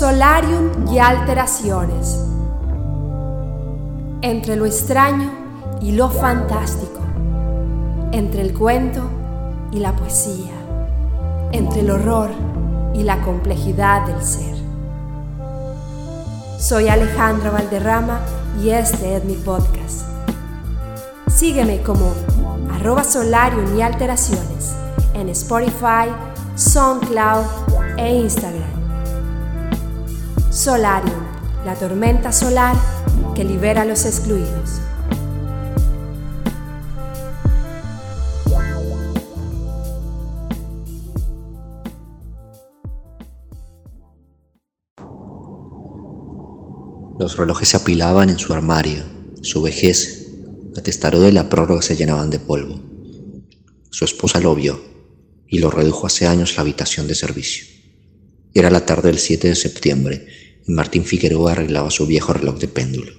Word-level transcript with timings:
Solarium 0.00 0.90
y 0.90 0.98
alteraciones. 0.98 2.18
Entre 4.22 4.56
lo 4.56 4.64
extraño 4.64 5.30
y 5.82 5.92
lo 5.92 6.08
fantástico. 6.08 7.00
Entre 8.10 8.40
el 8.40 8.54
cuento 8.54 9.02
y 9.70 9.78
la 9.78 9.92
poesía. 9.94 10.54
Entre 11.52 11.80
el 11.80 11.90
horror 11.90 12.30
y 12.94 13.02
la 13.02 13.20
complejidad 13.20 14.06
del 14.06 14.22
ser. 14.22 14.56
Soy 16.58 16.88
Alejandra 16.88 17.50
Valderrama 17.50 18.20
y 18.58 18.70
este 18.70 19.18
es 19.18 19.24
mi 19.26 19.34
podcast. 19.34 20.06
Sígueme 21.28 21.82
como 21.82 22.14
arroba 22.72 23.04
solarium 23.04 23.76
y 23.76 23.82
alteraciones 23.82 24.72
en 25.12 25.28
Spotify, 25.28 26.08
SoundCloud 26.56 27.44
e 27.98 28.14
Instagram. 28.14 28.79
Solarium, 30.50 31.22
la 31.64 31.76
tormenta 31.76 32.32
solar 32.32 32.74
que 33.36 33.44
libera 33.44 33.82
a 33.82 33.84
los 33.84 34.04
excluidos. 34.04 34.80
Los 47.16 47.36
relojes 47.36 47.68
se 47.68 47.76
apilaban 47.76 48.28
en 48.28 48.38
su 48.40 48.52
armario, 48.52 49.04
su 49.42 49.62
vejez, 49.62 50.32
la 50.74 50.82
testaruda 50.82 51.28
y 51.28 51.32
la 51.32 51.48
prórroga 51.48 51.82
se 51.82 51.94
llenaban 51.94 52.28
de 52.28 52.40
polvo. 52.40 52.80
Su 53.90 54.04
esposa 54.04 54.40
lo 54.40 54.56
vio 54.56 54.82
y 55.46 55.60
lo 55.60 55.70
redujo 55.70 56.08
hace 56.08 56.26
años 56.26 56.56
la 56.56 56.62
habitación 56.62 57.06
de 57.06 57.14
servicio. 57.14 57.66
Era 58.52 58.68
la 58.68 58.84
tarde 58.84 59.10
del 59.10 59.20
7 59.20 59.48
de 59.48 59.54
septiembre 59.54 60.40
Martín 60.72 61.04
Figueroa 61.04 61.52
arreglaba 61.52 61.90
su 61.90 62.06
viejo 62.06 62.32
reloj 62.32 62.58
de 62.58 62.68
péndulo. 62.68 63.12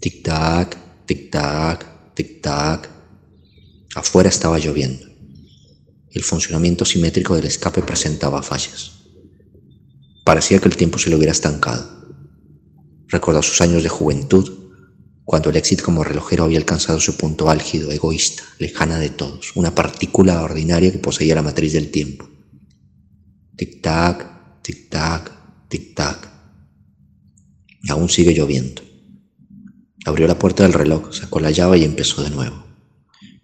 Tic-tac, 0.00 0.76
tic-tac, 1.06 2.14
tic-tac. 2.14 2.88
Afuera 3.94 4.28
estaba 4.28 4.58
lloviendo. 4.58 5.06
El 6.10 6.22
funcionamiento 6.22 6.84
simétrico 6.84 7.34
del 7.36 7.46
escape 7.46 7.82
presentaba 7.82 8.42
fallas. 8.42 8.92
Parecía 10.24 10.58
que 10.58 10.68
el 10.68 10.76
tiempo 10.76 10.98
se 10.98 11.10
le 11.10 11.16
hubiera 11.16 11.32
estancado. 11.32 11.86
Recordó 13.08 13.42
sus 13.42 13.60
años 13.60 13.82
de 13.82 13.88
juventud, 13.88 14.50
cuando 15.24 15.50
el 15.50 15.56
éxito 15.56 15.84
como 15.84 16.04
relojero 16.04 16.44
había 16.44 16.58
alcanzado 16.58 17.00
su 17.00 17.16
punto 17.16 17.50
álgido, 17.50 17.90
egoísta, 17.90 18.42
lejana 18.58 18.98
de 18.98 19.10
todos, 19.10 19.52
una 19.54 19.74
partícula 19.74 20.42
ordinaria 20.42 20.92
que 20.92 20.98
poseía 20.98 21.34
la 21.34 21.42
matriz 21.42 21.72
del 21.72 21.90
tiempo. 21.90 22.28
Tic-tac, 23.56 24.62
tic-tac, 24.62 25.30
tic-tac. 25.68 26.33
Aún 27.94 28.08
sigue 28.08 28.34
lloviendo. 28.34 28.82
Abrió 30.04 30.26
la 30.26 30.36
puerta 30.36 30.64
del 30.64 30.72
reloj, 30.72 31.14
sacó 31.14 31.38
la 31.38 31.52
llave 31.52 31.78
y 31.78 31.84
empezó 31.84 32.24
de 32.24 32.30
nuevo. 32.30 32.66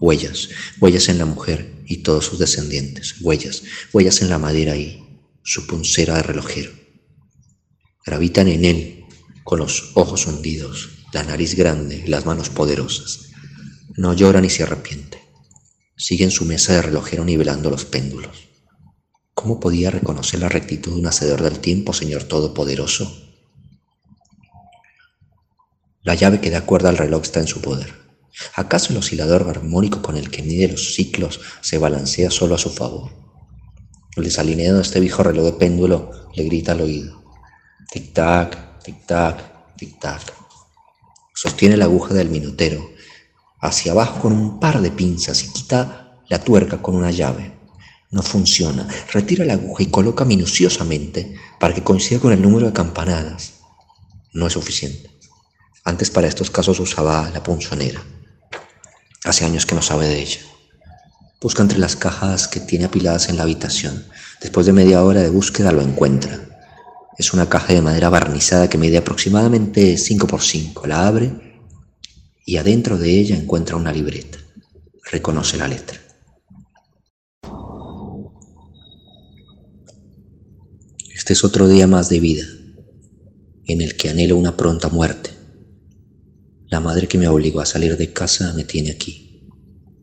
Huellas, 0.00 0.50
huellas 0.80 1.08
en 1.08 1.18
la 1.18 1.26
mujer 1.26 1.82
y 1.84 2.04
todos 2.04 2.26
sus 2.26 2.38
descendientes, 2.38 3.16
huellas, 3.22 3.64
huellas 3.92 4.22
en 4.22 4.30
la 4.30 4.38
madera 4.38 4.76
y 4.76 5.04
su 5.42 5.66
puncera 5.66 6.14
de 6.14 6.22
relojero. 6.22 6.70
Gravitan 8.04 8.46
en 8.46 8.64
él 8.64 9.04
con 9.42 9.58
los 9.58 9.90
ojos 9.94 10.28
hundidos, 10.28 10.90
la 11.12 11.24
nariz 11.24 11.56
grande 11.56 12.04
las 12.06 12.24
manos 12.24 12.48
poderosas. 12.48 13.30
No 13.96 14.14
llora 14.14 14.40
ni 14.40 14.48
se 14.48 14.62
arrepiente. 14.62 15.18
Sigue 15.96 16.22
en 16.22 16.30
su 16.30 16.44
mesa 16.44 16.74
de 16.74 16.82
relojero 16.82 17.24
nivelando 17.24 17.68
los 17.68 17.84
péndulos. 17.84 18.46
¿Cómo 19.34 19.58
podía 19.58 19.90
reconocer 19.90 20.38
la 20.38 20.48
rectitud 20.48 20.92
de 20.92 21.00
un 21.00 21.06
hacedor 21.08 21.42
del 21.42 21.58
tiempo, 21.58 21.92
Señor 21.92 22.22
Todopoderoso? 22.22 23.25
La 26.06 26.14
llave 26.14 26.40
que 26.40 26.50
da 26.50 26.60
cuerda 26.60 26.88
al 26.88 26.98
reloj 26.98 27.22
está 27.22 27.40
en 27.40 27.48
su 27.48 27.60
poder. 27.60 27.92
¿Acaso 28.54 28.92
el 28.92 28.98
oscilador 28.98 29.48
armónico 29.48 30.02
con 30.02 30.16
el 30.16 30.30
que 30.30 30.44
mide 30.44 30.68
los 30.68 30.94
ciclos 30.94 31.40
se 31.62 31.78
balancea 31.78 32.30
solo 32.30 32.54
a 32.54 32.58
su 32.58 32.70
favor? 32.70 33.10
El 34.14 34.22
desalineado 34.22 34.76
de 34.76 34.82
este 34.82 35.00
viejo 35.00 35.24
reloj 35.24 35.46
de 35.46 35.52
péndulo 35.54 36.12
le 36.32 36.44
grita 36.44 36.72
al 36.72 36.82
oído. 36.82 37.24
Tic-tac, 37.92 38.84
tic-tac, 38.84 39.74
tic-tac. 39.76 40.32
Sostiene 41.34 41.76
la 41.76 41.86
aguja 41.86 42.14
del 42.14 42.28
minutero 42.28 42.88
hacia 43.60 43.90
abajo 43.90 44.20
con 44.20 44.32
un 44.32 44.60
par 44.60 44.80
de 44.80 44.92
pinzas 44.92 45.42
y 45.42 45.52
quita 45.52 46.20
la 46.28 46.38
tuerca 46.38 46.80
con 46.80 46.94
una 46.94 47.10
llave. 47.10 47.58
No 48.12 48.22
funciona. 48.22 48.86
Retira 49.12 49.44
la 49.44 49.54
aguja 49.54 49.82
y 49.82 49.86
coloca 49.86 50.24
minuciosamente 50.24 51.34
para 51.58 51.74
que 51.74 51.82
coincida 51.82 52.20
con 52.20 52.32
el 52.32 52.40
número 52.40 52.68
de 52.68 52.72
campanadas. 52.72 53.54
No 54.32 54.46
es 54.46 54.52
suficiente. 54.52 55.15
Antes 55.86 56.10
para 56.10 56.26
estos 56.26 56.50
casos 56.50 56.80
usaba 56.80 57.30
la 57.30 57.44
punzonera. 57.44 58.02
Hace 59.22 59.44
años 59.44 59.66
que 59.66 59.76
no 59.76 59.82
sabe 59.82 60.08
de 60.08 60.20
ella. 60.20 60.40
Busca 61.40 61.62
entre 61.62 61.78
las 61.78 61.94
cajas 61.94 62.48
que 62.48 62.58
tiene 62.58 62.86
apiladas 62.86 63.28
en 63.28 63.36
la 63.36 63.44
habitación. 63.44 64.04
Después 64.40 64.66
de 64.66 64.72
media 64.72 65.04
hora 65.04 65.22
de 65.22 65.30
búsqueda 65.30 65.70
lo 65.70 65.82
encuentra. 65.82 66.40
Es 67.16 67.32
una 67.32 67.48
caja 67.48 67.72
de 67.72 67.82
madera 67.82 68.08
barnizada 68.08 68.68
que 68.68 68.78
mide 68.78 68.96
aproximadamente 68.98 69.96
5 69.96 70.26
por 70.26 70.42
5. 70.42 70.88
La 70.88 71.06
abre 71.06 71.62
y 72.44 72.56
adentro 72.56 72.98
de 72.98 73.20
ella 73.20 73.36
encuentra 73.36 73.76
una 73.76 73.92
libreta. 73.92 74.38
Reconoce 75.12 75.56
la 75.56 75.68
letra. 75.68 76.00
Este 81.14 81.32
es 81.32 81.44
otro 81.44 81.68
día 81.68 81.86
más 81.86 82.08
de 82.08 82.18
vida, 82.18 82.44
en 83.66 83.82
el 83.82 83.96
que 83.96 84.08
anhelo 84.08 84.36
una 84.36 84.56
pronta 84.56 84.88
muerte. 84.88 85.35
La 86.68 86.80
madre 86.80 87.06
que 87.06 87.18
me 87.18 87.28
obligó 87.28 87.60
a 87.60 87.66
salir 87.66 87.96
de 87.96 88.12
casa 88.12 88.52
me 88.54 88.64
tiene 88.64 88.90
aquí, 88.90 89.46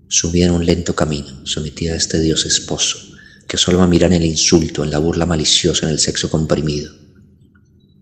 subida 0.07 0.45
en 0.45 0.51
un 0.51 0.65
lento 0.65 0.95
camino, 0.95 1.45
sometida 1.45 1.93
a 1.93 1.97
este 1.97 2.21
Dios 2.21 2.45
esposo, 2.45 2.99
que 3.47 3.57
solo 3.57 3.79
me 3.81 3.87
mira 3.87 4.07
en 4.07 4.13
el 4.13 4.25
insulto, 4.25 4.83
en 4.83 4.91
la 4.91 4.99
burla 4.99 5.25
maliciosa, 5.25 5.85
en 5.85 5.91
el 5.91 5.99
sexo 5.99 6.29
comprimido. 6.29 6.93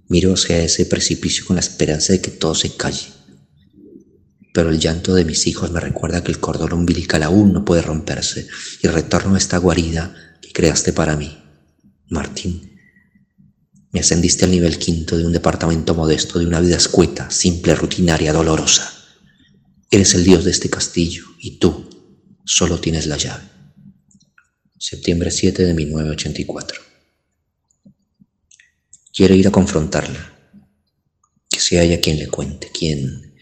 Miro 0.10 0.34
hacia 0.34 0.62
ese 0.62 0.86
precipicio 0.86 1.46
con 1.46 1.56
la 1.56 1.62
esperanza 1.62 2.14
de 2.14 2.22
que 2.22 2.32
todo 2.32 2.54
se 2.54 2.76
calle. 2.76 3.08
Pero 4.54 4.70
el 4.70 4.80
llanto 4.80 5.16
de 5.16 5.26
mis 5.26 5.48
hijos 5.48 5.72
me 5.72 5.80
recuerda 5.80 6.24
que 6.24 6.32
el 6.32 6.40
cordón 6.40 6.74
umbilical 6.74 7.24
aún 7.24 7.54
no 7.54 7.66
puede 7.66 7.82
romperse 7.82 8.48
y 8.84 8.88
retorno 8.90 9.36
a 9.36 9.38
esta 9.38 9.58
guarida 9.58 10.14
que 10.42 10.52
creaste 10.52 10.94
para 10.94 11.16
mí. 11.16 11.38
Martín, 12.10 12.71
me 13.92 14.00
ascendiste 14.00 14.46
al 14.46 14.52
nivel 14.52 14.78
quinto 14.78 15.18
de 15.18 15.26
un 15.26 15.34
departamento 15.34 15.94
modesto, 15.94 16.40
de 16.40 16.46
una 16.46 16.62
vida 16.62 16.78
escueta, 16.78 17.30
simple, 17.30 17.76
rutinaria, 17.76 18.32
dolorosa. 18.32 18.92
Eres 19.90 20.14
el 20.14 20.24
dios 20.24 20.46
de 20.46 20.52
este 20.52 20.70
castillo 20.70 21.26
y 21.40 21.58
tú 21.58 21.90
solo 22.46 22.80
tienes 22.80 23.06
la 23.06 23.18
llave. 23.18 23.44
Septiembre 24.78 25.30
7 25.30 25.66
de 25.66 25.74
1984. 25.74 26.82
Quiero 29.14 29.36
ir 29.36 29.48
a 29.50 29.52
confrontarla. 29.52 30.30
Que 31.50 31.60
se 31.60 31.80
haya 31.80 32.00
quien 32.00 32.18
le 32.18 32.28
cuente, 32.28 32.72
quien... 32.72 33.36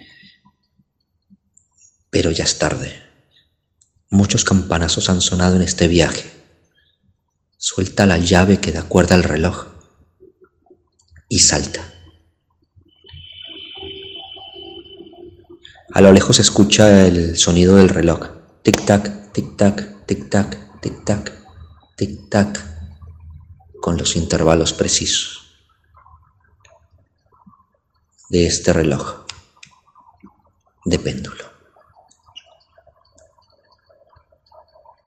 Pero 2.10 2.32
ya 2.32 2.44
es 2.44 2.58
tarde. 2.58 2.92
Muchos 4.10 4.44
campanazos 4.44 5.12
han 5.12 5.22
sonado 5.22 5.56
en 5.56 5.62
este 5.62 5.88
viaje. 5.88 6.28
Suelta 7.58 8.08
la 8.08 8.18
llave 8.18 8.60
que 8.60 8.72
da 8.72 8.82
cuerda 8.84 9.14
al 9.14 9.24
reloj 9.24 9.69
y 11.30 11.40
salta. 11.40 11.82
A 15.94 16.02
lo 16.02 16.12
lejos 16.12 16.36
se 16.36 16.42
escucha 16.42 17.08
el 17.08 17.38
sonido 17.38 17.78
del 17.78 17.90
reloj. 17.90 18.20
Tic-tac, 18.64 19.32
tic-tac, 19.32 20.06
tic-tac, 20.06 20.82
tic-tac, 20.82 21.32
tic-tac, 21.96 22.60
con 23.82 23.98
los 23.98 24.16
intervalos 24.16 24.74
precisos 24.74 25.40
de 28.30 28.46
este 28.46 28.74
reloj 28.74 29.26
de 30.86 31.00
péndulo. 31.00 31.49